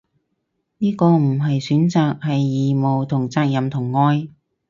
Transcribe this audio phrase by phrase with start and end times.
[0.79, 4.29] 呢個唔係選擇，係義務同責任同愛